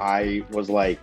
[0.00, 0.98] I was like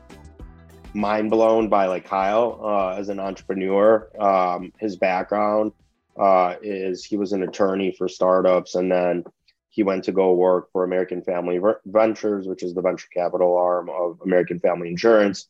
[0.94, 4.10] mind blown by like Kyle uh, as an entrepreneur.
[4.20, 5.72] Um, his background
[6.20, 9.24] uh, is he was an attorney for startups, and then
[9.70, 13.90] he went to go work for American Family Ventures, which is the venture capital arm
[13.90, 15.48] of American Family Insurance.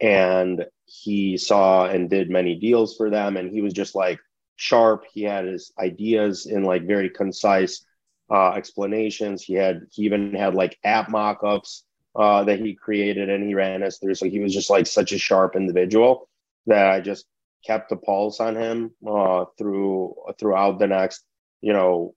[0.00, 4.20] And he saw and did many deals for them, and he was just like
[4.54, 5.04] sharp.
[5.12, 7.84] He had his ideas in like very concise
[8.30, 9.42] uh, explanations.
[9.42, 11.82] He had he even had like app mockups
[12.16, 14.14] uh, that he created and he ran us through.
[14.14, 16.28] So he was just like such a sharp individual
[16.66, 17.26] that I just
[17.64, 21.24] kept the pulse on him uh, through throughout the next
[21.60, 22.14] you know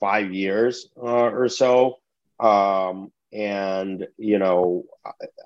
[0.00, 1.98] five years uh, or so.
[2.40, 4.84] Um, and you know,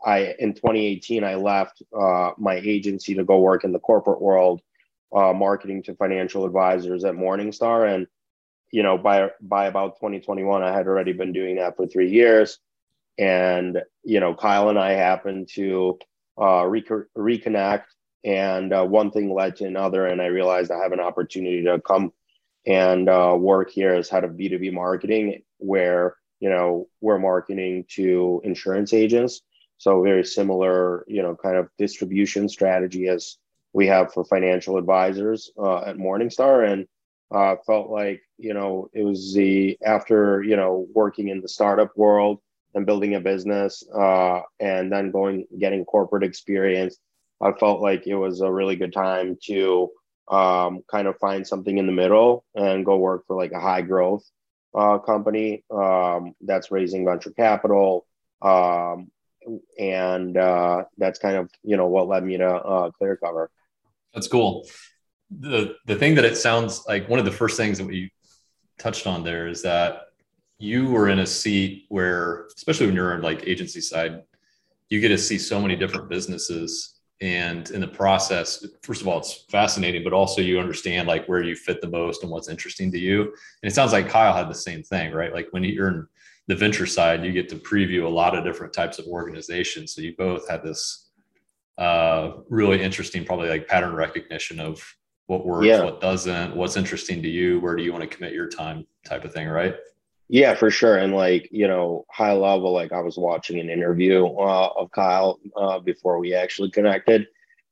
[0.04, 4.60] I in 2018 I left uh, my agency to go work in the corporate world,
[5.14, 8.06] uh, marketing to financial advisors at Morningstar, and
[8.72, 12.58] you know by by about 2021 I had already been doing that for three years
[13.18, 15.98] and you know kyle and i happened to
[16.38, 17.84] uh, reconnect
[18.24, 21.80] and uh, one thing led to another and i realized i have an opportunity to
[21.80, 22.12] come
[22.66, 28.40] and uh, work here as head of b2b marketing where you know we're marketing to
[28.44, 29.42] insurance agents.
[29.78, 33.36] So very similar you know kind of distribution strategy as
[33.72, 36.70] we have for financial advisors uh, at morningstar.
[36.70, 36.86] And
[37.34, 41.96] uh, felt like you know it was the after you know working in the startup
[41.96, 42.38] world
[42.76, 46.98] and building a business uh, and then going getting corporate experience
[47.40, 49.90] i felt like it was a really good time to
[50.28, 53.82] um, kind of find something in the middle and go work for like a high
[53.82, 54.24] growth
[54.76, 58.06] uh, company um, that's raising venture capital
[58.42, 59.10] um,
[59.78, 63.48] and uh, that's kind of you know what led me to uh, ClearCover.
[64.14, 64.66] That's cool.
[65.30, 68.12] The the thing that it sounds like one of the first things that we
[68.78, 70.02] touched on there is that
[70.58, 74.22] you were in a seat where, especially when you're on like agency side,
[74.88, 76.94] you get to see so many different businesses.
[77.20, 81.42] And in the process, first of all, it's fascinating, but also you understand like where
[81.42, 83.22] you fit the most and what's interesting to you.
[83.22, 85.32] And it sounds like Kyle had the same thing, right?
[85.32, 86.06] Like when you're in
[86.46, 89.94] the venture side, you get to preview a lot of different types of organizations.
[89.94, 91.10] So you both had this
[91.78, 94.82] uh, really interesting, probably like pattern recognition of
[95.26, 95.82] what works, yeah.
[95.82, 99.24] what doesn't, what's interesting to you, where do you want to commit your time type
[99.24, 99.74] of thing, right?
[100.28, 100.96] Yeah, for sure.
[100.96, 105.38] And like, you know, high level, like I was watching an interview uh, of Kyle
[105.56, 107.26] uh, before we actually connected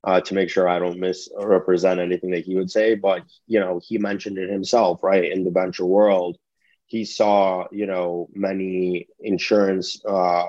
[0.04, 2.94] uh, to make sure I don't misrepresent anything that he would say.
[2.94, 5.32] But, you know, he mentioned it himself, right?
[5.32, 6.36] In the venture world,
[6.86, 10.44] he saw, you know, many insurance uh,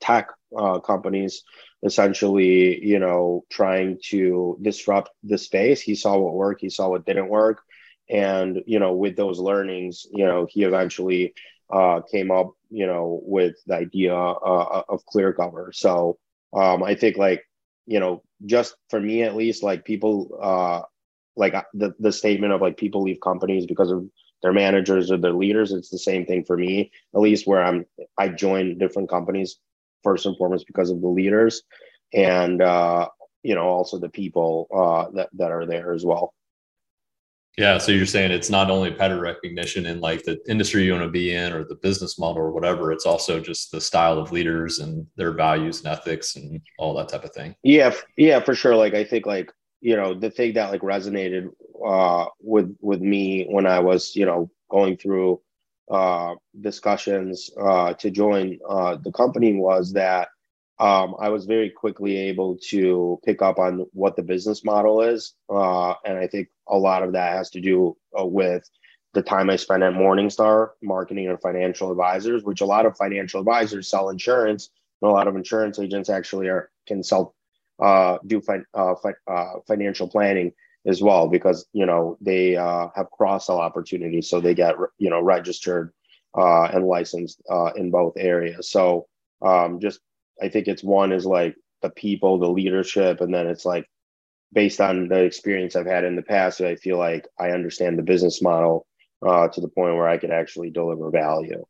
[0.00, 1.42] tech uh, companies
[1.84, 5.80] essentially, you know, trying to disrupt the space.
[5.80, 7.62] He saw what worked, he saw what didn't work
[8.10, 11.34] and you know with those learnings you know he eventually
[11.72, 16.18] uh, came up you know with the idea uh, of ClearCover so
[16.56, 17.42] um, i think like
[17.86, 20.80] you know just for me at least like people uh,
[21.36, 24.04] like uh, the, the statement of like people leave companies because of
[24.42, 26.90] their managers or their leaders it's the same thing for me.
[27.14, 27.84] At least where i'm
[28.18, 29.58] i join different companies
[30.02, 31.62] first and foremost because of the leaders
[32.14, 33.08] and uh
[33.42, 36.34] you know also the people uh that, that are there as well
[37.58, 37.76] yeah.
[37.76, 41.10] So you're saying it's not only pattern recognition in like the industry you want to
[41.10, 44.78] be in or the business model or whatever, it's also just the style of leaders
[44.78, 47.56] and their values and ethics and all that type of thing.
[47.64, 47.92] Yeah.
[48.16, 48.76] Yeah, for sure.
[48.76, 51.48] Like I think like, you know, the thing that like resonated
[51.84, 55.40] uh with with me when I was, you know, going through
[55.90, 60.28] uh discussions uh to join uh the company was that
[60.80, 65.34] um, I was very quickly able to pick up on what the business model is.
[65.50, 68.68] Uh, and I think a lot of that has to do uh, with
[69.14, 73.40] the time I spent at Morningstar marketing and financial advisors, which a lot of financial
[73.40, 74.70] advisors sell insurance.
[75.00, 77.34] And a lot of insurance agents actually are can sell,
[77.80, 78.42] uh, do
[78.74, 80.52] uh, fi- uh, financial planning
[80.86, 85.10] as well because you know they uh, have cross sell opportunities, so they get you
[85.10, 85.92] know registered
[86.34, 87.40] and licensed
[87.76, 88.70] in both areas.
[88.70, 89.06] So
[89.42, 90.00] um, just
[90.42, 93.88] I think it's one is like the people, the leadership, and then it's like
[94.52, 98.02] based on the experience I've had in the past, I feel like I understand the
[98.02, 98.86] business model
[99.26, 101.64] uh, to the point where I could actually deliver value.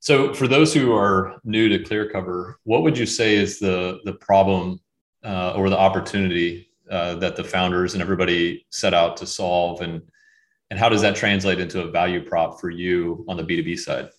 [0.00, 4.14] So, for those who are new to ClearCover, what would you say is the the
[4.14, 4.80] problem
[5.24, 10.02] uh, or the opportunity uh, that the founders and everybody set out to solve, and
[10.70, 13.64] and how does that translate into a value prop for you on the B two
[13.64, 14.10] B side?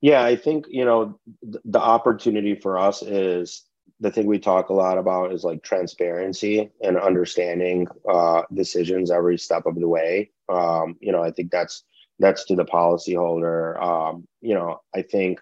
[0.00, 3.64] Yeah, I think, you know, th- the opportunity for us is
[4.00, 9.38] the thing we talk a lot about is like transparency and understanding uh, decisions every
[9.38, 10.30] step of the way.
[10.48, 11.82] Um, you know, I think that's
[12.18, 13.80] that's to the policyholder.
[13.82, 15.40] Um, you know, I think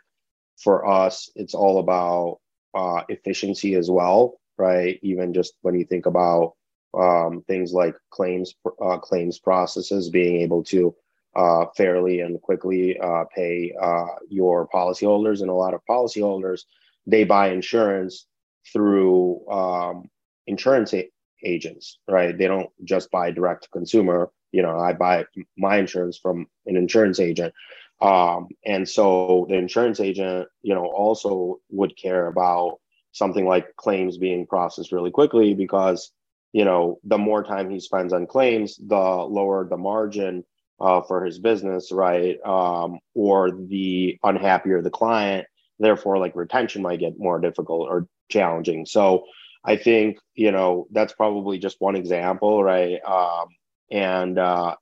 [0.56, 2.38] for us, it's all about
[2.74, 4.98] uh, efficiency as well, right?
[5.02, 6.54] Even just when you think about
[6.96, 10.94] um, things like claims uh, claims processes, being able to
[11.34, 16.62] uh, fairly and quickly uh, pay uh, your policyholders, and a lot of policyholders
[17.06, 18.26] they buy insurance
[18.72, 20.08] through um,
[20.46, 21.10] insurance a-
[21.44, 22.36] agents, right?
[22.36, 24.30] They don't just buy direct to consumer.
[24.52, 25.24] You know, I buy
[25.56, 27.54] my insurance from an insurance agent.
[28.00, 32.78] Um, and so the insurance agent, you know, also would care about
[33.12, 36.10] something like claims being processed really quickly because,
[36.52, 40.44] you know, the more time he spends on claims, the lower the margin
[40.80, 42.36] uh, for his business, right?
[42.44, 45.46] Um, or the unhappier the client,
[45.78, 48.86] therefore, like retention might get more difficult or challenging.
[48.86, 49.24] So
[49.64, 52.98] I think, you know, that's probably just one example, right?
[53.04, 53.48] Um,
[53.90, 54.76] and uh,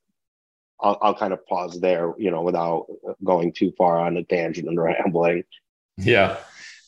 [0.81, 2.87] I'll, I'll kind of pause there, you know, without
[3.23, 5.45] going too far on a tangent and rambling.
[5.97, 6.39] Yeah.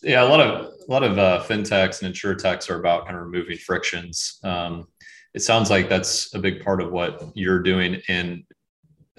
[0.03, 3.23] Yeah, a lot of a lot of uh, fintechs and insurtechs are about kind of
[3.23, 4.39] removing frictions.
[4.45, 4.87] Um,
[5.33, 8.45] it sounds like that's a big part of what you're doing, and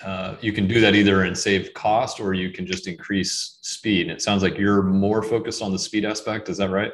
[0.03, 4.03] uh, you can do that either and save cost or you can just increase speed.
[4.03, 6.49] And it sounds like you're more focused on the speed aspect.
[6.49, 6.91] Is that right?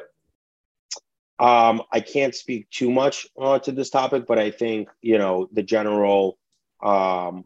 [1.42, 5.48] Um, I can't speak too much uh, to this topic, but I think you know
[5.52, 6.38] the general
[6.82, 7.44] um,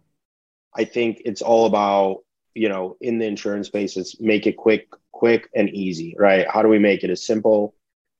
[0.76, 2.18] I think it's all about,
[2.54, 6.46] you know, in the insurance space, it's make it quick, quick and easy, right?
[6.48, 7.74] How do we make it as simple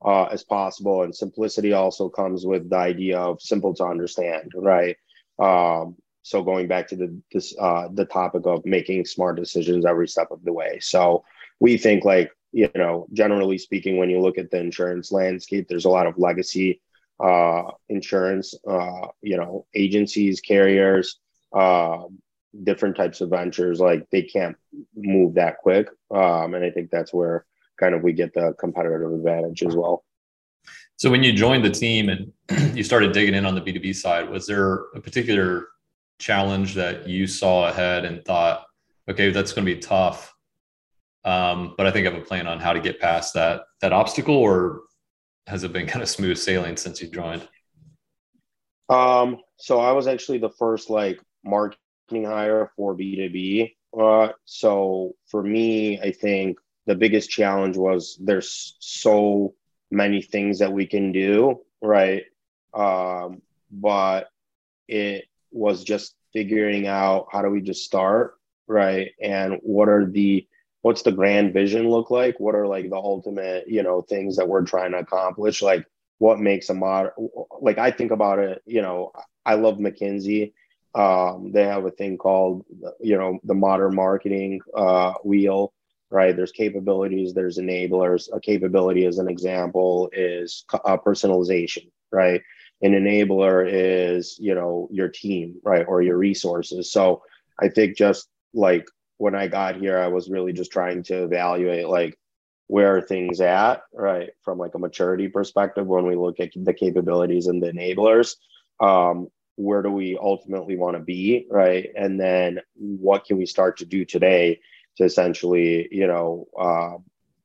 [0.05, 1.03] uh, as possible?
[1.03, 4.97] And simplicity also comes with the idea of simple to understand, right?
[5.39, 10.09] Um, so going back to the this uh, the topic of making smart decisions every
[10.09, 10.79] step of the way.
[10.81, 11.25] So
[11.61, 15.85] we think like you know, generally speaking, when you look at the insurance landscape, there's
[15.85, 16.81] a lot of legacy
[17.21, 21.19] uh, insurance, uh, you know, agencies, carriers,
[21.53, 22.17] um,
[22.65, 24.57] different types of ventures like they can't
[24.97, 25.89] move that quick.
[26.11, 27.45] Um, and i think that's where
[27.79, 30.03] kind of we get the competitive advantage as well.
[30.97, 32.33] So when you joined the team and
[32.75, 35.69] you started digging in on the b2b side was there a particular
[36.19, 38.65] challenge that you saw ahead and thought
[39.11, 40.36] okay that's going to be tough
[41.27, 43.93] um, but i think i have a plan on how to get past that that
[43.93, 44.81] obstacle or
[45.47, 47.47] has it been kind of smooth sailing since you joined
[48.89, 53.75] um, so i was actually the first like marketing hire for B2B.
[53.99, 59.55] Uh, so for me, I think the biggest challenge was there's so
[59.91, 62.25] many things that we can do, right?
[62.75, 63.41] Um,
[63.71, 64.29] but
[64.89, 68.35] it was just figuring out how do we just start,
[68.67, 69.13] right?
[69.23, 70.47] And what are the
[70.87, 72.39] what's the grand vision look like?
[72.39, 75.61] What are like the ultimate, you know, things that we're trying to accomplish?
[75.61, 75.85] Like
[76.19, 77.11] what makes a mod
[77.61, 79.13] like I think about it, you know,
[79.45, 80.53] I love McKinsey
[80.97, 82.65] um, they have a thing called,
[83.01, 85.75] you know, the modern marketing uh, wheel,
[86.11, 86.35] right?
[86.35, 88.29] There's capabilities, there's enablers.
[88.33, 92.41] A capability, as an example, is uh, personalization, right?
[92.81, 96.91] An enabler is, you know, your team, right, or your resources.
[96.91, 97.23] So
[97.61, 98.87] I think just like
[99.19, 102.19] when I got here, I was really just trying to evaluate like
[102.69, 106.75] where are things at, right, from like a maturity perspective when we look at the
[106.75, 108.37] capabilities and the enablers.
[108.81, 111.89] Um, where do we ultimately want to be right?
[111.97, 114.61] And then what can we start to do today
[114.99, 116.99] to essentially you know uh,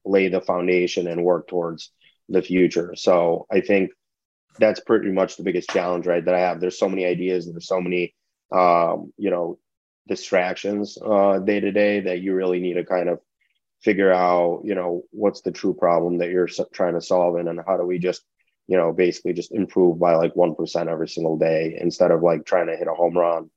[0.06, 1.92] lay the foundation and work towards
[2.30, 2.96] the future?
[2.96, 3.92] So i think
[4.60, 6.60] that's pretty much the biggest challenge right that i have.
[6.60, 8.14] There's so many ideas there's so many
[8.52, 9.58] um, you know
[10.08, 10.98] distractions
[11.46, 13.20] day to day that you really need to kind of
[13.82, 17.60] figure out you know what's the true problem that you're trying to solve and, and
[17.66, 18.24] how do we just
[18.72, 22.68] you know, basically just improve by like 1% every single day instead of like trying
[22.68, 23.50] to hit a home run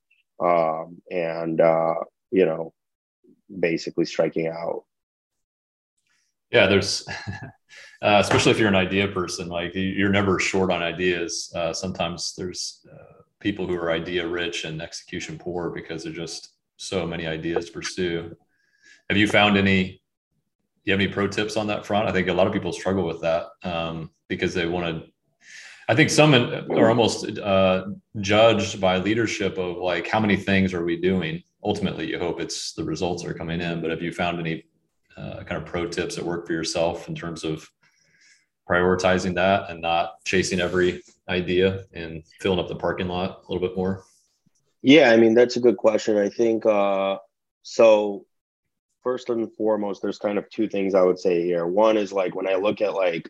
[0.43, 1.93] um, and, uh,
[2.31, 2.73] you know,
[3.57, 4.83] basically striking out.
[6.51, 7.07] Yeah, there's,
[8.01, 11.49] uh, especially if you're an idea person, like you're never short on ideas.
[11.55, 13.14] Uh, sometimes there's uh,
[13.45, 17.71] people who are idea rich and execution poor because there's just so many ideas to
[17.71, 18.35] pursue.
[19.07, 20.01] Have you found any
[20.83, 22.09] you have any pro tips on that front?
[22.09, 25.11] I think a lot of people struggle with that um, because they want to.
[25.87, 27.85] I think some are almost uh,
[28.19, 31.43] judged by leadership of like how many things are we doing.
[31.63, 33.79] Ultimately, you hope it's the results are coming in.
[33.79, 34.65] But have you found any
[35.17, 37.69] uh, kind of pro tips that work for yourself in terms of
[38.69, 43.65] prioritizing that and not chasing every idea and filling up the parking lot a little
[43.65, 44.03] bit more?
[44.81, 46.17] Yeah, I mean that's a good question.
[46.17, 47.17] I think uh,
[47.63, 48.25] so
[49.03, 51.65] first and foremost, there's kind of two things I would say here.
[51.65, 53.29] One is like when I look at like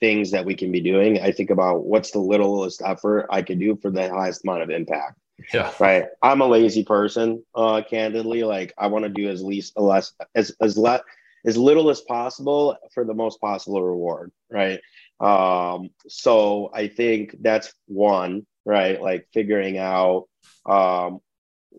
[0.00, 3.58] things that we can be doing, I think about what's the littlest effort I could
[3.58, 5.18] do for the highest amount of impact.
[5.52, 5.70] Yeah.
[5.78, 6.06] Right.
[6.22, 8.42] I'm a lazy person, uh, candidly.
[8.42, 11.02] Like I want to do as least less as as less
[11.46, 14.80] as little as possible for the most possible reward, right?
[15.20, 19.00] Um, so I think that's one, right?
[19.00, 20.26] Like figuring out
[20.66, 21.20] um,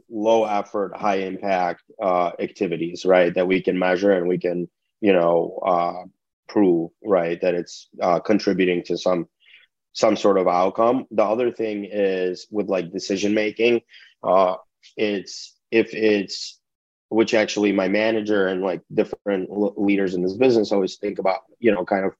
[0.10, 3.34] low effort, high impact uh, activities, right?
[3.34, 4.70] That we can measure and we can,
[5.02, 6.04] you know, uh,
[6.48, 9.28] prove, right, that it's uh, contributing to some
[9.92, 11.06] some sort of outcome.
[11.10, 13.82] The other thing is with like decision making,
[14.24, 14.56] uh,
[14.96, 16.60] it's if it's
[17.10, 21.72] which actually my manager and like different leaders in this business always think about, you
[21.72, 22.14] know, kind of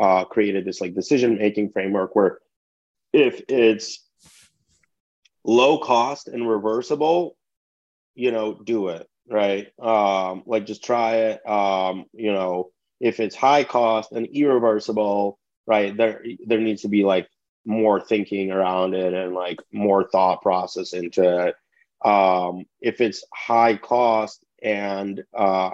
[0.00, 2.38] uh, created this like decision making framework where
[3.12, 4.04] if it's
[5.44, 7.36] low cost and reversible,
[8.14, 9.68] you know, do it right.
[9.78, 11.48] Um, like just try it.
[11.48, 12.70] Um, you know,
[13.00, 17.28] if it's high cost and irreversible, right, there there needs to be like
[17.64, 21.54] more thinking around it and like more thought process into it.
[22.04, 25.70] Um, if it's high cost and uh,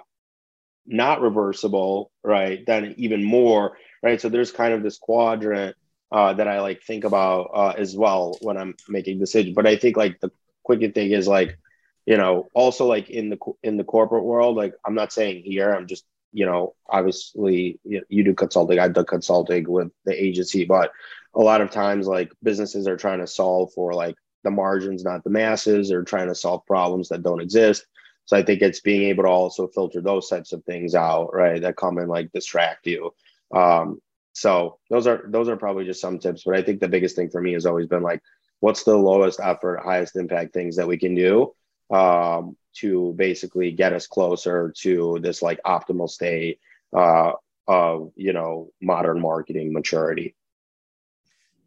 [0.87, 4.21] not reversible, right, then even more, right?
[4.21, 5.77] So there's kind of this quadrant
[6.13, 9.55] uh, that I like think about uh, as well when I'm making decisions.
[9.55, 10.31] But I think like the
[10.63, 11.59] quickest thing is like,
[12.07, 15.73] you know, also like in the in the corporate world, like I'm not saying here,
[15.73, 16.05] I'm just
[16.35, 20.91] you know, obviously you, you do consulting, I do consulting with the agency, but
[21.33, 25.25] a lot of times like businesses are trying to solve for like the margins, not
[25.25, 27.87] the masses, or trying to solve problems that don't exist.
[28.27, 31.61] So I think it's being able to also filter those types of things out, right?
[31.61, 33.13] That come and like distract you.
[33.55, 34.01] Um,
[34.33, 36.45] so those are those are probably just some tips.
[36.45, 38.23] But I think the biggest thing for me has always been like,
[38.61, 41.55] what's the lowest effort, highest impact things that we can do
[41.91, 46.61] um, to basically get us closer to this like optimal state
[46.97, 47.33] uh,
[47.69, 50.35] of you know modern marketing maturity.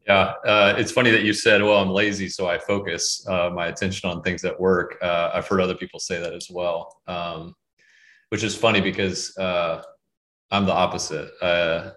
[0.08, 3.68] Yeah, uh, it's funny that you said, "Well, I'm lazy, so I focus uh, my
[3.68, 7.54] attention on things that work." Uh, I've heard other people say that as well, um,
[8.30, 9.82] which is funny because uh,
[10.50, 11.30] I'm the opposite.
[11.42, 11.92] Uh,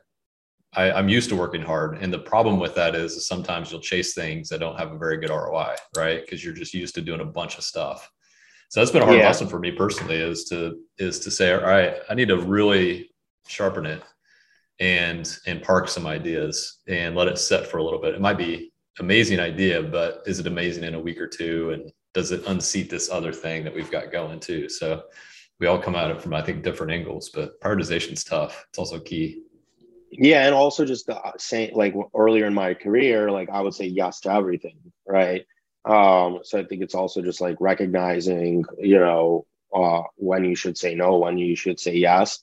[0.74, 4.12] I, am used to working hard, and the problem with that is sometimes you'll chase
[4.12, 6.20] things that don't have a very good ROI, right?
[6.20, 8.10] Because you're just used to doing a bunch of stuff.
[8.70, 9.26] So that's been a hard yeah.
[9.26, 13.12] lesson for me personally is to is to say, all right, I need to really
[13.46, 14.02] sharpen it
[14.80, 18.14] and and park some ideas and let it set for a little bit.
[18.14, 21.70] It might be amazing idea, but is it amazing in a week or two?
[21.70, 24.68] And does it unseat this other thing that we've got going too?
[24.68, 25.02] So
[25.58, 28.64] we all come at it from I think different angles, but prioritization is tough.
[28.70, 29.42] It's also key.
[30.10, 33.86] Yeah, and also just the same like earlier in my career, like I would say
[33.86, 35.46] yes to everything, right?
[35.84, 40.76] Um, so I think it's also just like recognizing, you know, uh, when you should
[40.76, 42.42] say no, when you should say yes.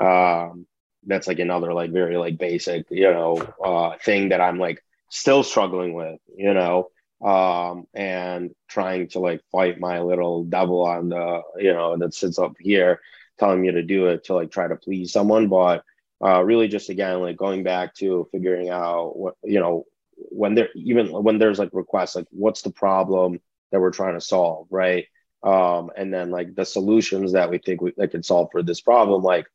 [0.00, 0.66] Um,
[1.06, 5.42] that's like another like very like basic, you know, uh, thing that I'm like still
[5.42, 6.90] struggling with, you know,
[7.22, 12.38] um, and trying to like fight my little devil on the, you know, that sits
[12.38, 13.00] up here
[13.38, 15.48] telling me to do it to like try to please someone.
[15.48, 15.84] But
[16.22, 19.84] uh, really just again, like going back to figuring out what, you know,
[20.30, 23.40] when there even when there's like requests like what's the problem
[23.70, 25.06] that we're trying to solve right
[25.42, 28.80] um and then like the solutions that we think we that can solve for this
[28.80, 29.46] problem like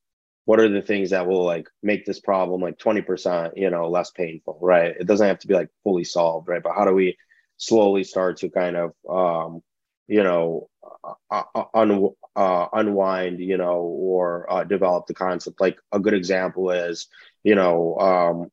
[0.45, 4.11] what are the things that will like make this problem like 20% you know less
[4.11, 7.17] painful right it doesn't have to be like fully solved right but how do we
[7.57, 9.61] slowly start to kind of um
[10.07, 10.69] you know
[11.31, 16.13] uh, uh un, uh, unwind you know or uh, develop the concept like a good
[16.13, 17.07] example is
[17.43, 18.51] you know um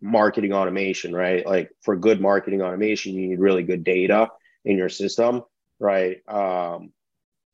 [0.00, 1.44] marketing automation, right?
[1.46, 4.28] Like for good marketing automation, you need really good data
[4.64, 5.42] in your system,
[5.78, 6.18] right?
[6.28, 6.92] Um,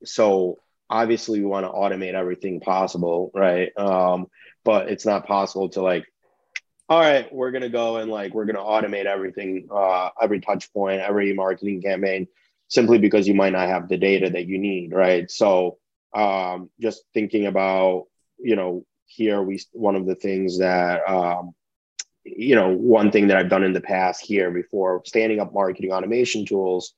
[0.04, 0.58] so
[0.90, 3.70] obviously we want to automate everything possible, right?
[3.76, 4.26] Um,
[4.64, 6.06] but it's not possible to like,
[6.88, 11.00] all right, we're gonna go and like we're gonna automate everything, uh, every touch point,
[11.00, 12.28] every marketing campaign,
[12.68, 15.30] simply because you might not have the data that you need, right?
[15.30, 15.78] So
[16.14, 18.06] um, just thinking about,
[18.38, 21.54] you know, here we one of the things that um,
[22.24, 25.92] you know, one thing that I've done in the past here before standing up marketing
[25.92, 26.94] automation tools.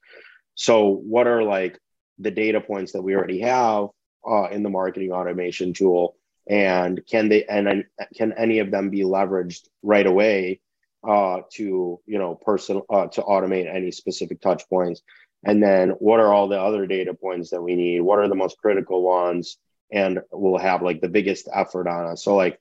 [0.55, 1.79] So, what are like
[2.19, 3.89] the data points that we already have
[4.29, 6.17] uh, in the marketing automation tool,
[6.49, 7.85] and can they and
[8.17, 10.61] can any of them be leveraged right away
[11.07, 15.03] uh, to you know person uh, to automate any specific touch points?
[15.45, 18.01] And then, what are all the other data points that we need?
[18.01, 19.59] What are the most critical ones?
[19.93, 22.25] And we'll have like the biggest effort on us.
[22.25, 22.59] So, like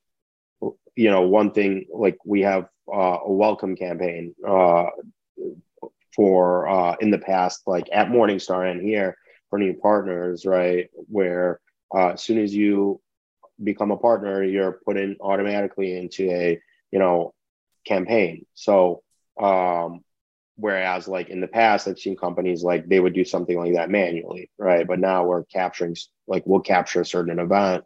[0.95, 4.85] you know, one thing like we have uh, a welcome campaign uh,
[6.15, 9.17] for uh, in the past, like at Morningstar and here
[9.49, 10.89] for new partners, right?
[11.07, 11.59] Where
[11.93, 13.01] uh, as soon as you
[13.63, 16.59] become a partner, you're put in automatically into a
[16.91, 17.33] you know
[17.85, 18.45] campaign.
[18.53, 19.03] So
[19.39, 20.03] um,
[20.55, 23.89] whereas like in the past, I've seen companies like they would do something like that
[23.89, 24.87] manually, right?
[24.87, 25.95] But now we're capturing
[26.27, 27.83] like we'll capture a certain event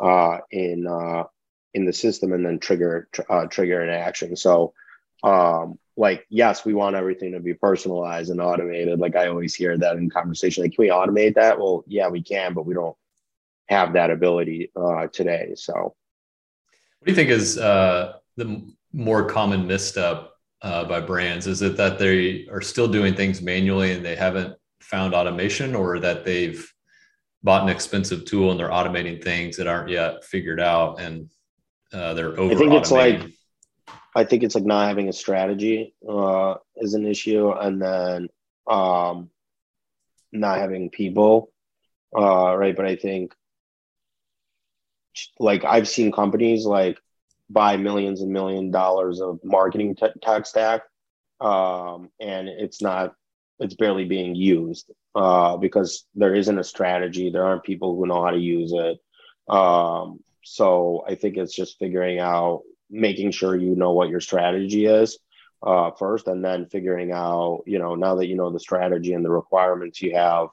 [0.00, 1.24] uh, in uh,
[1.74, 4.36] in the system and then trigger uh, trigger an action.
[4.36, 4.72] So,
[5.22, 9.00] um, like, yes, we want everything to be personalized and automated.
[9.00, 10.62] Like I always hear that in conversation.
[10.62, 11.58] Like, can we automate that?
[11.58, 12.96] Well, yeah, we can, but we don't
[13.68, 15.54] have that ability uh, today.
[15.56, 18.62] So, what do you think is uh, the
[18.92, 20.30] more common misstep
[20.62, 21.48] uh, by brands?
[21.48, 25.98] Is it that they are still doing things manually and they haven't found automation, or
[25.98, 26.72] that they've
[27.42, 31.28] bought an expensive tool and they're automating things that aren't yet figured out and
[31.92, 32.54] uh, they're over.
[32.54, 33.22] I think it's like
[34.18, 38.28] I think it's like not having a strategy uh, is an issue, and then
[38.66, 39.30] um,
[40.32, 41.52] not having people,
[42.16, 42.76] uh, right?
[42.76, 43.34] But I think
[45.38, 46.98] like I've seen companies like
[47.50, 50.82] buy millions and million dollars of marketing t- tech stack,
[51.40, 53.14] um, and it's not
[53.60, 57.30] it's barely being used uh, because there isn't a strategy.
[57.30, 58.98] There aren't people who know how to use it.
[59.52, 64.86] Um, so I think it's just figuring out, making sure you know what your strategy
[64.86, 65.18] is
[65.62, 69.24] uh, first, and then figuring out, you know, now that you know the strategy and
[69.24, 70.48] the requirements you have,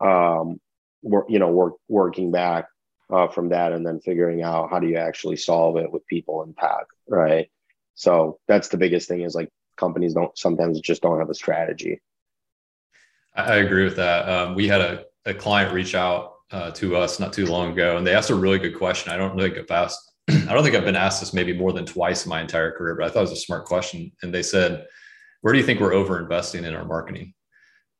[0.00, 0.60] um,
[1.02, 2.66] work, you know, work working back
[3.10, 6.42] uh, from that, and then figuring out how do you actually solve it with people
[6.42, 7.50] and pack, right?
[7.94, 12.00] So that's the biggest thing is like companies don't sometimes just don't have a strategy.
[13.34, 14.28] I agree with that.
[14.28, 17.96] Um, we had a, a client reach out uh, to us not too long ago,
[17.96, 19.12] and they asked a really good question.
[19.12, 21.86] I don't think I've asked, I don't think I've been asked this maybe more than
[21.86, 24.12] twice in my entire career, but I thought it was a smart question.
[24.22, 24.86] And they said,
[25.40, 27.34] "Where do you think we're over investing in our marketing?"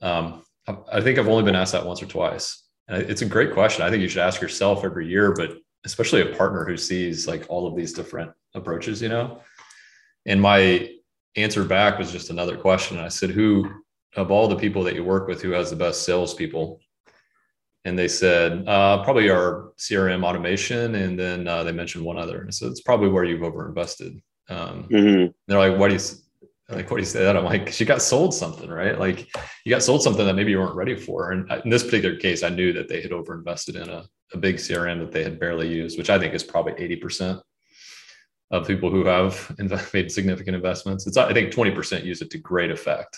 [0.02, 3.26] Um, I, I think I've only been asked that once or twice, and it's a
[3.26, 3.82] great question.
[3.82, 7.46] I think you should ask yourself every year, but especially a partner who sees like
[7.48, 9.40] all of these different approaches, you know.
[10.26, 10.90] And my
[11.36, 12.98] answer back was just another question.
[12.98, 13.70] I said, "Who
[14.16, 16.80] of all the people that you work with, who has the best salespeople?"
[17.88, 20.94] And they said, uh, probably our CRM automation.
[20.94, 22.46] And then uh, they mentioned one other.
[22.50, 24.20] So it's probably where you've overinvested.
[24.50, 25.30] Um, mm-hmm.
[25.46, 26.00] They're like, what do you,
[26.68, 27.34] like, what do you say that?
[27.34, 28.98] I'm like, you got sold something, right?
[28.98, 29.26] Like
[29.64, 31.32] you got sold something that maybe you weren't ready for.
[31.32, 34.56] And in this particular case, I knew that they had overinvested in a, a big
[34.56, 37.40] CRM that they had barely used, which I think is probably 80%
[38.50, 39.56] of people who have
[39.94, 41.06] made significant investments.
[41.06, 43.16] It's, I think 20% use it to great effect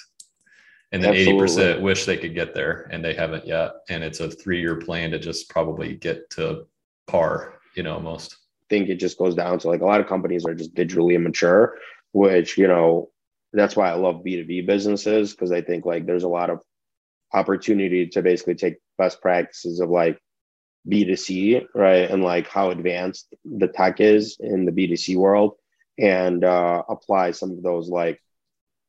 [0.93, 3.73] and then eighty percent wish they could get there and they haven't yet.
[3.89, 6.67] And it's a three-year plan to just probably get to
[7.07, 8.37] par, you know, almost.
[8.63, 11.15] I think it just goes down to like a lot of companies are just digitally
[11.15, 11.79] immature,
[12.13, 13.11] which you know
[13.53, 16.51] that's why I love B two B businesses because I think like there's a lot
[16.51, 16.61] of
[17.33, 20.21] opportunity to basically take best practices of like
[20.89, 22.11] B2C, right?
[22.11, 25.57] And like how advanced the tech is in the B2C world
[25.99, 28.21] and uh, apply some of those like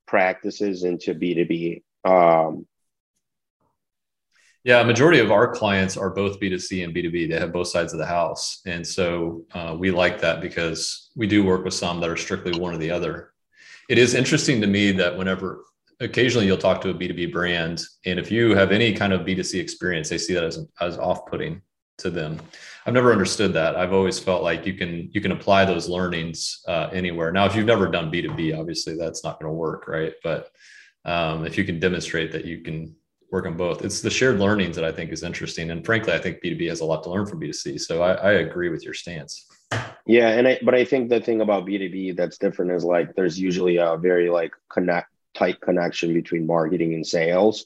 [0.07, 1.83] practices into B2B.
[2.03, 2.65] Um,
[4.63, 7.29] yeah, majority of our clients are both B2C and B2B.
[7.29, 8.61] They have both sides of the house.
[8.67, 12.59] And so uh, we like that because we do work with some that are strictly
[12.59, 13.33] one or the other.
[13.89, 15.63] It is interesting to me that whenever
[15.99, 19.59] occasionally you'll talk to a B2B brand, and if you have any kind of B2C
[19.59, 21.61] experience, they see that as, as off putting
[21.97, 22.39] to them.
[22.85, 23.75] I've never understood that.
[23.75, 27.31] I've always felt like you can you can apply those learnings uh, anywhere.
[27.31, 30.13] Now, if you've never done B two B, obviously that's not going to work, right?
[30.23, 30.49] But
[31.05, 32.95] um, if you can demonstrate that you can
[33.31, 35.71] work on both, it's the shared learnings that I think is interesting.
[35.71, 37.53] And frankly, I think B two B has a lot to learn from B two
[37.53, 37.77] C.
[37.77, 39.47] So I, I agree with your stance.
[40.05, 42.83] Yeah, and I, but I think the thing about B two B that's different is
[42.83, 47.65] like there's usually a very like connect tight connection between marketing and sales.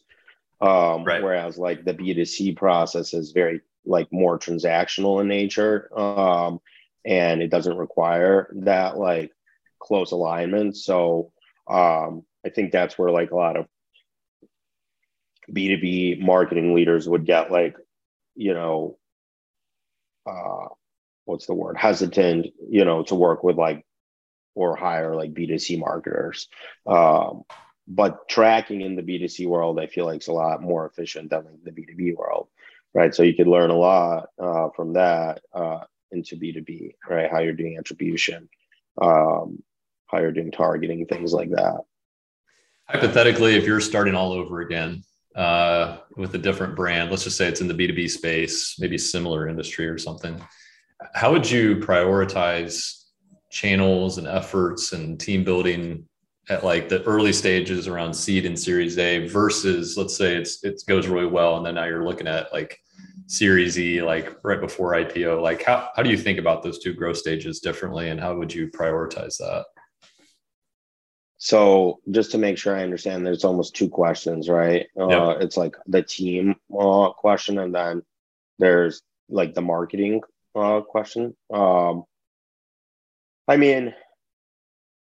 [0.62, 1.22] Um, right.
[1.22, 6.60] Whereas like the B2C process is very like more transactional in nature um,
[7.06, 9.32] and it doesn't require that like
[9.80, 11.32] close alignment so
[11.68, 13.68] um, i think that's where like a lot of
[15.52, 17.76] b2b marketing leaders would get like
[18.36, 18.98] you know
[20.28, 20.68] uh,
[21.26, 23.86] what's the word hesitant you know to work with like
[24.56, 26.48] or hire like b2c marketers
[26.88, 27.44] um,
[27.88, 31.46] but tracking in the b2c world i feel like it's a lot more efficient than
[31.46, 32.48] like the b2b world
[32.96, 33.14] right?
[33.14, 35.82] So you could learn a lot uh, from that uh,
[36.12, 37.30] into B2B, right?
[37.30, 38.50] How you're doing attribution,
[39.00, 39.62] um,
[40.08, 41.82] how you're doing targeting, things like that.
[42.90, 45.04] Hypothetically, if you're starting all over again
[45.36, 49.48] uh, with a different brand, let's just say it's in the B2B space, maybe similar
[49.48, 50.42] industry or something,
[51.14, 53.04] how would you prioritize
[53.52, 56.08] channels and efforts and team building
[56.50, 60.84] at like the early stages around seed and series A versus let's say it's it
[60.88, 62.80] goes really well and then now you're looking at like
[63.28, 65.42] Series E, like right before IPO?
[65.42, 68.54] Like, how, how do you think about those two growth stages differently and how would
[68.54, 69.66] you prioritize that?
[71.46, 74.88] So, just to make sure I understand, there's almost two questions, right?
[75.00, 75.22] Uh, yep.
[75.22, 78.02] Uh, it's like the team uh, question, and then
[78.58, 80.22] there's like the marketing
[80.56, 81.36] uh, question.
[81.54, 82.06] Um,
[83.48, 83.94] I mean,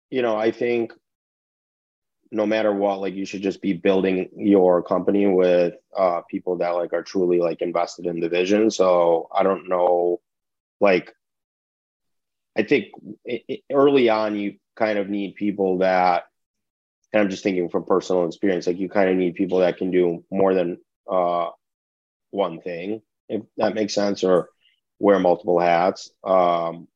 [0.09, 0.93] you know, I think
[2.31, 6.71] no matter what, like you should just be building your company with uh, people that
[6.71, 8.71] like are truly like invested in the vision.
[8.71, 10.21] So I don't know,
[10.79, 11.13] like,
[12.57, 12.85] I think
[13.71, 16.23] early on you kind of need people that,
[17.13, 19.91] and I'm just thinking from personal experience, like you kind of need people that can
[19.91, 20.77] do more than
[21.09, 21.49] uh,
[22.31, 24.49] one thing, if that makes sense, or
[24.99, 26.09] wear multiple hats.
[26.23, 26.87] Um,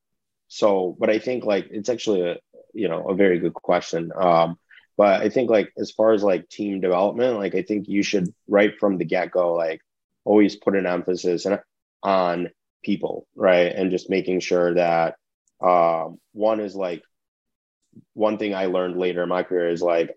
[0.47, 2.38] so, but I think like it's actually a
[2.73, 4.12] you know a very good question.
[4.15, 4.58] Um,
[4.97, 8.34] but I think like as far as like team development, like I think you should
[8.47, 9.82] right from the get go, like
[10.23, 11.45] always put an emphasis
[12.04, 12.49] on
[12.84, 15.15] people, right, and just making sure that
[15.62, 17.04] um, one is like
[18.13, 20.15] one thing I learned later in my career is like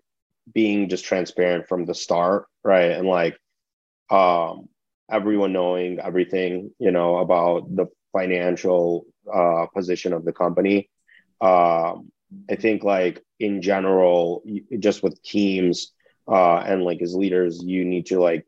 [0.53, 3.37] being just transparent from the start, right, and like
[4.09, 4.67] um,
[5.11, 10.89] everyone knowing everything, you know, about the financial uh, position of the company.
[11.41, 12.11] Um,
[12.49, 14.43] I think like in general,
[14.79, 15.91] just with teams
[16.27, 18.45] uh, and like as leaders, you need to like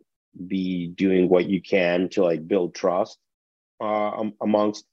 [0.48, 3.18] be doing what you can to like build trust
[3.82, 4.86] uh, amongst,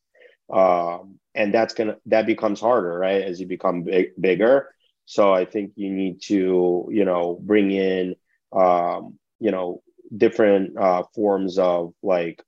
[0.53, 3.23] um, and that's gonna that becomes harder, right?
[3.23, 4.75] As you become big, bigger.
[5.07, 8.17] So I think you need to you know bring in
[8.53, 9.83] um, you know
[10.15, 12.43] different uh, forms of like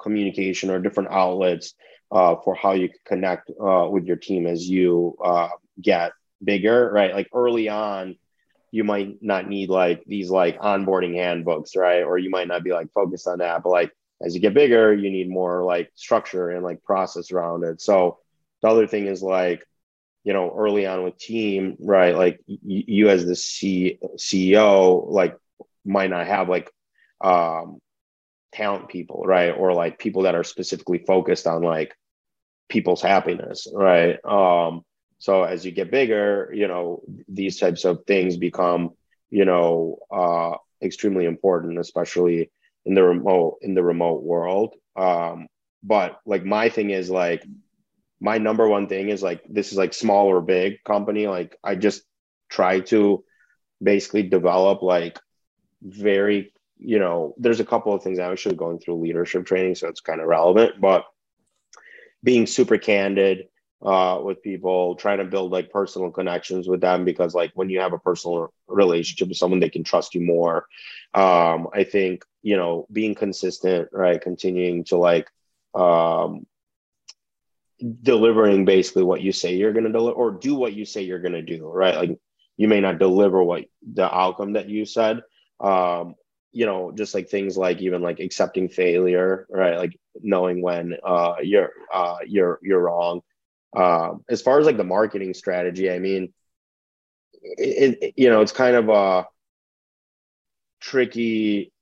[0.00, 1.74] communication or different outlets
[2.12, 5.48] uh, for how you connect uh, with your team as you uh,
[5.82, 7.12] get bigger, right?
[7.12, 8.16] Like early on,
[8.70, 12.04] you might not need like these like onboarding handbooks, right?
[12.04, 14.94] Or you might not be like focused on that, but like as you get bigger,
[14.94, 17.80] you need more like structure and like process around it.
[17.80, 18.18] So
[18.62, 19.64] the other thing is like,
[20.24, 22.16] you know, early on with team, right?
[22.16, 25.36] Like y- you as the C- CEO, like
[25.84, 26.70] might not have like
[27.20, 27.78] um
[28.52, 29.50] talent people, right?
[29.50, 31.94] Or like people that are specifically focused on like
[32.68, 34.18] people's happiness, right?
[34.24, 34.84] Um,
[35.18, 38.90] so as you get bigger, you know, these types of things become,
[39.30, 42.50] you know, uh, extremely important, especially
[42.86, 44.74] in the remote in the remote world.
[44.96, 45.48] Um,
[45.82, 47.44] but like my thing is like
[48.20, 51.26] my number one thing is like this is like small or big company.
[51.26, 52.02] Like I just
[52.48, 53.24] try to
[53.82, 55.18] basically develop like
[55.82, 59.88] very you know, there's a couple of things I'm actually going through leadership training, so
[59.88, 61.04] it's kind of relevant, but
[62.22, 63.44] being super candid
[63.82, 67.80] uh, with people, trying to build like personal connections with them because like when you
[67.80, 70.66] have a personal relationship with someone, they can trust you more.
[71.14, 74.20] Um, I think, you know, being consistent, right?
[74.20, 75.28] Continuing to like
[75.74, 76.46] um,
[78.02, 81.20] delivering basically what you say you're going to deliver or do what you say you're
[81.20, 81.96] going to do, right?
[81.96, 82.18] Like
[82.56, 85.22] you may not deliver what the outcome that you said,
[85.60, 86.14] um,
[86.52, 89.76] you know, just like things like even like accepting failure, right?
[89.76, 93.20] Like knowing when uh, you're uh, you're you're wrong.
[93.76, 96.32] Um, as far as like the marketing strategy, I mean,
[97.42, 99.26] it, it, you know, it's kind of a
[100.80, 101.72] tricky.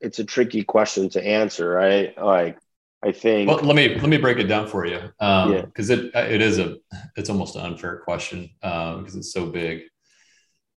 [0.00, 2.16] It's a tricky question to answer, right?
[2.16, 2.58] Like,
[3.02, 3.48] I think.
[3.50, 6.20] Well, let me let me break it down for you, because um, yeah.
[6.20, 6.76] it it is a
[7.16, 9.82] it's almost an unfair question because um, it's so big.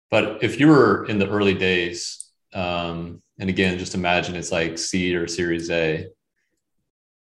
[0.10, 4.78] But if you were in the early days um, and again, just imagine it's like
[4.78, 6.08] seed or series A.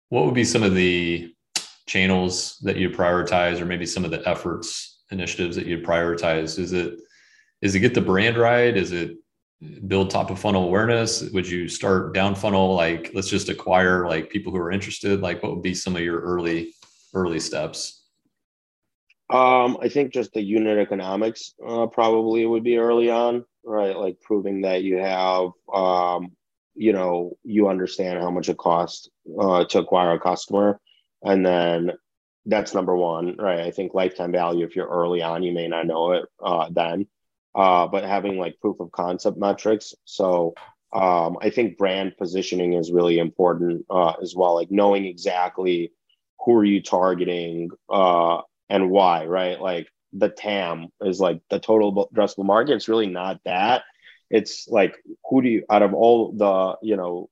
[0.08, 1.32] What would be some of the
[1.90, 6.58] channels that you prioritize, or maybe some of the efforts, initiatives that you prioritize?
[6.58, 7.00] Is it
[7.62, 8.76] is it get the brand right?
[8.76, 9.16] Is it
[9.86, 11.22] build top of funnel awareness?
[11.30, 12.74] Would you start down funnel?
[12.74, 15.20] Like let's just acquire like people who are interested.
[15.20, 16.74] Like what would be some of your early
[17.12, 18.04] early steps?
[19.28, 23.96] Um, I think just the unit economics uh, probably would be early on right?
[23.96, 26.32] Like proving that you have, um,
[26.74, 30.80] you know, you understand how much it costs uh, to acquire a customer.
[31.22, 31.92] And then
[32.46, 33.60] that's number one, right?
[33.60, 37.06] I think lifetime value, if you're early on, you may not know it uh, then,
[37.54, 39.94] uh, but having like proof of concept metrics.
[40.04, 40.54] So
[40.92, 45.92] um, I think brand positioning is really important uh, as well, like knowing exactly
[46.44, 49.60] who are you targeting uh, and why, right?
[49.60, 52.74] Like the TAM is like the total addressable market.
[52.74, 53.82] It's really not that.
[54.30, 54.96] It's like
[55.28, 57.28] who do you out of all the you know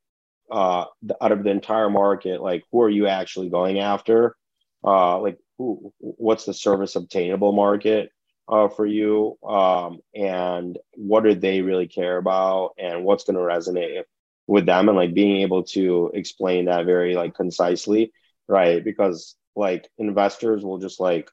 [0.51, 0.87] uh
[1.21, 4.37] out of the entire market, like who are you actually going after?
[4.85, 5.93] Uh, like who?
[5.99, 8.11] What's the service obtainable market
[8.49, 9.39] uh, for you?
[9.47, 12.73] Um, and what do they really care about?
[12.79, 14.03] And what's going to resonate
[14.47, 14.89] with them?
[14.89, 18.13] And like being able to explain that very like concisely,
[18.47, 18.83] right?
[18.83, 21.31] Because like investors will just like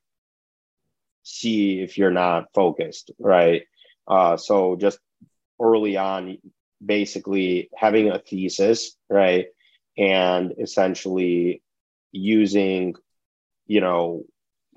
[1.24, 3.64] see if you're not focused, right?
[4.08, 5.00] Uh, so just
[5.62, 6.38] early on,
[6.84, 9.48] basically having a thesis, right?
[9.98, 11.62] And essentially,
[12.12, 12.96] using,
[13.68, 14.24] you know,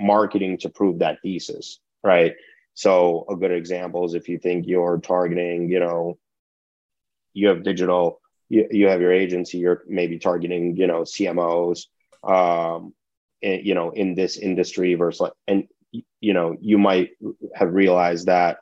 [0.01, 2.35] marketing to prove that thesis, right?
[2.75, 6.19] So a good example is if you think you're targeting, you know,
[7.33, 11.87] you have digital, you, you have your agency, you're maybe targeting, you know, CMOs,
[12.23, 12.95] um,
[13.43, 15.69] in, you know, in this industry versus like, and
[16.21, 17.11] you know, you might
[17.55, 18.59] have realized that,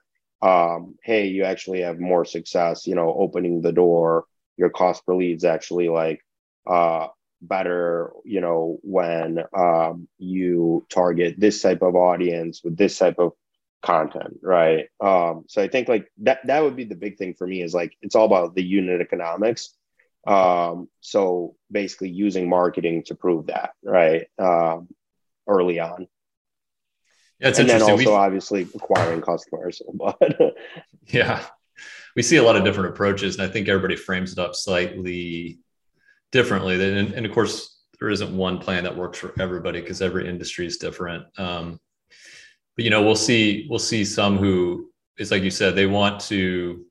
[0.47, 4.27] um, hey, you actually have more success, you know, opening the door.
[4.57, 6.21] Your cost per leads actually like
[6.67, 7.09] uh,
[7.43, 13.33] better, you know, when um, you target this type of audience with this type of
[13.83, 14.87] content, right?
[15.01, 17.75] Um, so I think like that that would be the big thing for me is
[17.75, 19.75] like it's all about the unit economics.
[20.27, 24.27] Um, so basically using marketing to prove that, right?
[24.39, 24.89] Um,
[25.49, 26.07] early on.
[27.41, 29.83] Yeah, it's and then also We- obviously acquiring customers.
[29.95, 30.55] But
[31.07, 31.45] Yeah.
[32.15, 35.59] We see a lot of different approaches, and I think everybody frames it up slightly
[36.33, 36.75] differently.
[36.75, 40.67] And, and of course, there isn't one plan that works for everybody because every industry
[40.67, 41.25] is different.
[41.39, 41.79] Um,
[42.75, 46.21] but you know, we'll see we'll see some who it's like you said, they want
[46.23, 46.85] to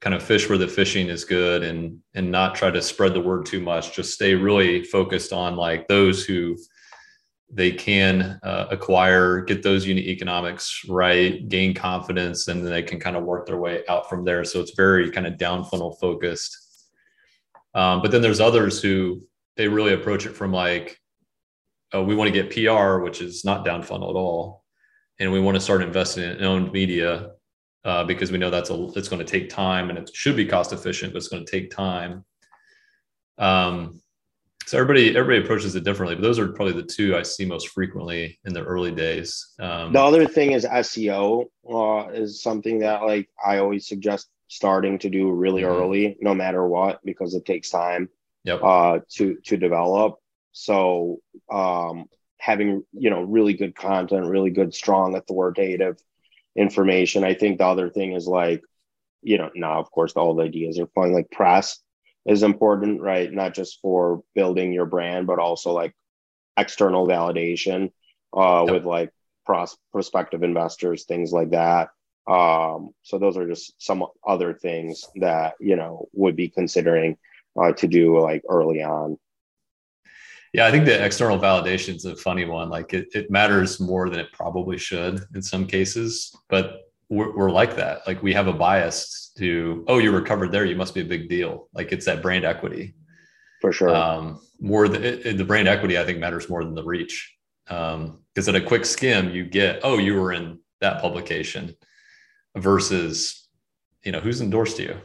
[0.00, 3.20] kind of fish where the fishing is good and and not try to spread the
[3.20, 3.94] word too much.
[3.94, 6.56] Just stay really focused on like those who
[7.54, 12.98] they can uh, acquire, get those unit economics right, gain confidence, and then they can
[12.98, 14.42] kind of work their way out from there.
[14.42, 16.56] So it's very kind of down funnel focused.
[17.74, 19.20] Um, but then there's others who
[19.56, 20.98] they really approach it from like,
[21.92, 24.64] oh, we want to get PR, which is not down funnel at all,
[25.18, 27.32] and we want to start investing in owned media
[27.84, 30.46] uh, because we know that's a it's going to take time and it should be
[30.46, 32.24] cost efficient, but it's going to take time.
[33.36, 34.01] Um,
[34.66, 37.68] so everybody everybody approaches it differently, but those are probably the two I see most
[37.68, 39.54] frequently in the early days.
[39.58, 44.98] Um, the other thing is SEO uh, is something that like I always suggest starting
[44.98, 45.68] to do really Mhm.
[45.68, 48.08] early, no matter what, because it takes time
[48.44, 48.60] yep.
[48.62, 50.18] uh, to to develop.
[50.52, 51.20] So
[51.50, 52.06] um,
[52.38, 55.96] having you know really good content, really good, strong, authoritative
[56.56, 57.24] information.
[57.24, 58.62] I think the other thing is like,
[59.22, 61.14] you know, now of course all the ideas are flying.
[61.14, 61.80] Like press
[62.26, 63.32] is important, right?
[63.32, 65.94] Not just for building your brand, but also like
[66.56, 67.92] external validation
[68.36, 68.74] uh, Yep.
[68.74, 69.10] with like
[69.44, 71.90] pros- prospective investors, things like that.
[72.26, 77.16] Um, so those are just some other things that you know would be considering
[77.60, 79.18] uh, to do like early on.
[80.52, 82.68] Yeah, I think the external validation is a funny one.
[82.68, 86.81] Like it, it matters more than it probably should in some cases, but
[87.12, 88.06] we're, we're like that.
[88.06, 91.28] Like we have a bias to, oh, you recovered there, you must be a big
[91.28, 91.68] deal.
[91.74, 92.94] Like it's that brand equity.
[93.60, 93.94] For sure.
[93.94, 97.36] Um, more than it- the brand equity, I think matters more than the reach.
[97.66, 101.74] Because at a quick skim, you get, oh, you were in that publication
[102.56, 103.46] versus,
[104.04, 104.96] you know, who's endorsed you,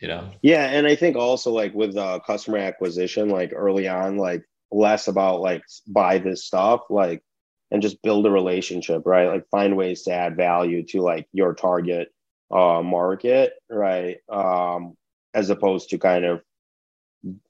[0.00, 0.30] you know?
[0.42, 5.08] Yeah, and I think also like with uh, customer acquisition, like early on, like less
[5.08, 7.22] about like buy this stuff, like
[7.70, 9.28] and just build a relationship, right?
[9.28, 12.08] Like find ways to add value to like your target
[12.50, 14.18] uh, market, right?
[14.30, 14.96] Um,
[15.32, 16.42] as opposed to kind of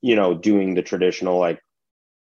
[0.01, 1.61] you know doing the traditional like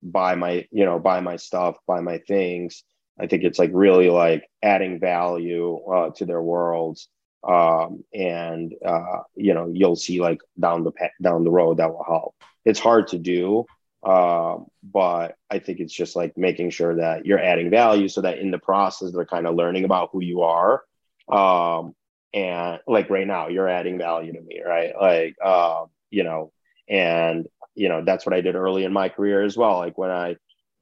[0.03, 2.85] buy my you know buy my stuff, buy my things.
[3.19, 7.09] I think it's like really like adding value uh, to their worlds
[7.47, 11.91] um, and uh, you know you'll see like down the pa- down the road that
[11.93, 12.35] will help.
[12.65, 13.67] It's hard to do,
[14.07, 18.39] um, but I think it's just like making sure that you're adding value so that
[18.39, 20.85] in the process they're kind of learning about who you are.
[21.29, 21.93] Um,
[22.33, 24.93] and like right now, you're adding value to me, right?
[24.99, 26.53] Like uh, you know,
[26.89, 29.79] and you know that's what I did early in my career as well.
[29.79, 30.37] Like when I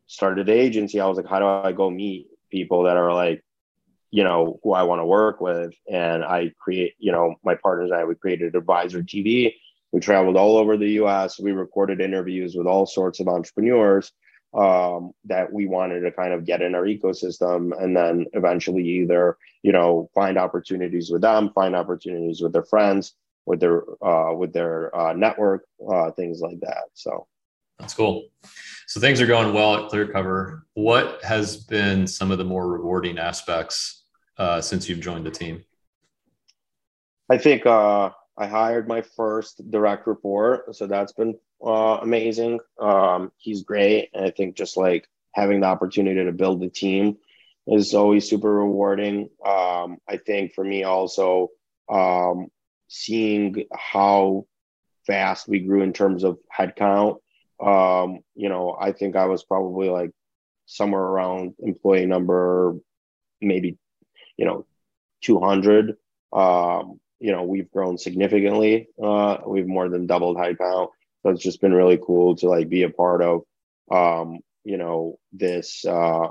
[0.07, 3.43] started the agency, I was like, how do I go meet people that are like
[4.11, 7.91] you know who I want to work with, and I create, you know, my partners
[7.91, 9.55] and I we created Advisor TV.
[9.95, 11.39] We traveled all over the U.S.
[11.39, 14.11] We recorded interviews with all sorts of entrepreneurs
[14.53, 19.39] um, that we wanted to kind of get in our ecosystem, and then eventually either
[19.63, 23.15] you know find opportunities with them, find opportunities with their friends,
[23.47, 26.87] with their uh, with their uh, network, uh, things like that.
[26.95, 27.29] So
[27.79, 28.25] That's cool.
[28.89, 30.63] So things are going well at ClearCover.
[30.75, 34.03] What has been some of the more rewarding aspects
[34.39, 35.65] uh, since you've joined the team?
[37.31, 42.61] I think uh, I hired my first direct report, so that's been uh, amazing.
[42.81, 47.19] Um, he's great, and I think just like having the opportunity to build a team
[47.67, 49.31] is always super rewarding.
[49.45, 51.51] Um, I think for me also
[51.89, 52.49] um,
[52.89, 54.47] seeing how
[55.07, 57.19] fast we grew in terms of headcount.
[57.61, 60.11] Um, you know, I think I was probably like
[60.67, 62.77] somewhere around employee number,
[63.41, 63.79] maybe,
[64.37, 64.67] you know,
[65.23, 65.97] 200.
[66.33, 68.89] Um, you know, we've grown significantly.
[69.03, 70.89] Uh, we've more than doubled headcount.
[71.23, 73.43] So it's just been really cool to like be a part of,
[73.91, 76.29] um, you know this uh,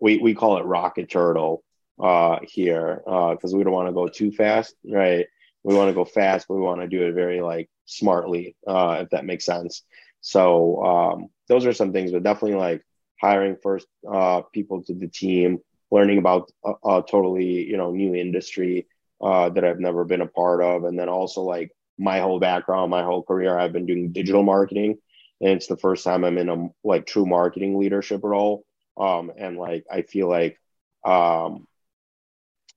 [0.00, 1.62] we we call it rocket turtle
[2.02, 5.26] uh, here uh because we don't want to go too fast, right?
[5.62, 9.00] We want to go fast, but we want to do it very like smartly, uh,
[9.02, 9.82] if that makes sense.
[10.22, 12.82] So um, those are some things, but definitely like
[13.20, 15.58] hiring first uh, people to the team,
[15.90, 18.86] learning about a, a totally you know new industry
[19.22, 22.90] uh, that I've never been a part of, and then also like my whole background,
[22.90, 24.98] my whole career, I've been doing digital marketing,
[25.40, 28.64] and it's the first time I'm in a like true marketing leadership role.
[28.96, 30.58] Um, and like I feel like
[31.04, 31.66] um,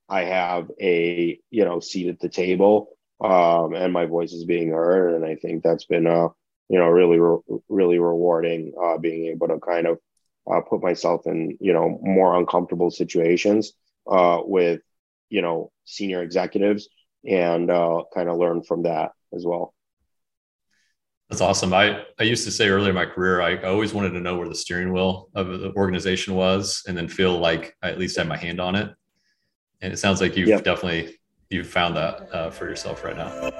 [0.08, 2.88] I have a you know seat at the table,
[3.22, 6.28] um, and my voice is being heard, and I think that's been uh
[6.68, 9.98] you know really re- really rewarding uh, being able to kind of
[10.50, 13.72] uh, put myself in you know more uncomfortable situations
[14.10, 14.80] uh, with
[15.30, 16.88] you know senior executives
[17.26, 19.74] and uh, kind of learn from that as well.
[21.30, 21.72] That's awesome.
[21.72, 24.36] I, I used to say earlier in my career, I, I always wanted to know
[24.36, 28.18] where the steering wheel of the organization was and then feel like I at least
[28.18, 28.94] had my hand on it.
[29.80, 31.16] And it sounds like you've definitely,
[31.48, 33.50] you've found that uh, for yourself right now.